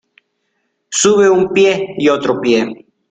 sube 0.89 1.29
un 1.29 1.53
pie 1.53 1.93
y 1.99 2.09
otro 2.09 2.41
pie. 2.41 2.87